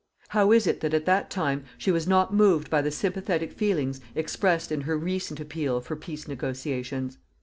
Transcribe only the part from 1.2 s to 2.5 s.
time she was not